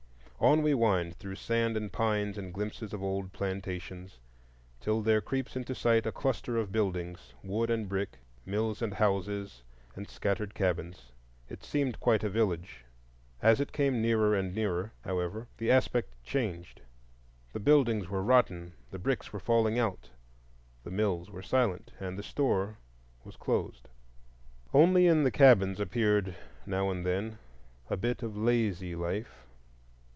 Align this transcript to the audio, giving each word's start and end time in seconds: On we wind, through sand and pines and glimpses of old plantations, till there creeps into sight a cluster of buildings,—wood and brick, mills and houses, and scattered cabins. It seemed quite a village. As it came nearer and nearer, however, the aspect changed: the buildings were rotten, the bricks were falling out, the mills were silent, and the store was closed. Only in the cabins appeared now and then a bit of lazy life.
On 0.43 0.63
we 0.63 0.73
wind, 0.73 1.15
through 1.17 1.35
sand 1.35 1.77
and 1.77 1.91
pines 1.93 2.35
and 2.35 2.51
glimpses 2.51 2.93
of 2.93 3.03
old 3.03 3.31
plantations, 3.31 4.17
till 4.79 5.03
there 5.03 5.21
creeps 5.21 5.55
into 5.55 5.75
sight 5.75 6.07
a 6.07 6.11
cluster 6.11 6.57
of 6.57 6.71
buildings,—wood 6.71 7.69
and 7.69 7.87
brick, 7.87 8.17
mills 8.43 8.81
and 8.81 8.95
houses, 8.95 9.61
and 9.95 10.09
scattered 10.09 10.55
cabins. 10.55 11.11
It 11.47 11.63
seemed 11.63 11.99
quite 11.99 12.23
a 12.23 12.29
village. 12.29 12.85
As 13.39 13.61
it 13.61 13.71
came 13.71 14.01
nearer 14.01 14.33
and 14.35 14.51
nearer, 14.55 14.91
however, 15.05 15.47
the 15.57 15.69
aspect 15.69 16.15
changed: 16.23 16.81
the 17.53 17.59
buildings 17.59 18.09
were 18.09 18.23
rotten, 18.23 18.73
the 18.89 18.97
bricks 18.97 19.31
were 19.31 19.39
falling 19.39 19.77
out, 19.77 20.09
the 20.83 20.89
mills 20.89 21.29
were 21.29 21.43
silent, 21.43 21.91
and 21.99 22.17
the 22.17 22.23
store 22.23 22.79
was 23.23 23.35
closed. 23.37 23.89
Only 24.73 25.05
in 25.05 25.21
the 25.23 25.29
cabins 25.29 25.79
appeared 25.79 26.35
now 26.65 26.89
and 26.89 27.05
then 27.05 27.37
a 27.91 27.95
bit 27.95 28.23
of 28.23 28.35
lazy 28.35 28.95
life. 28.95 29.45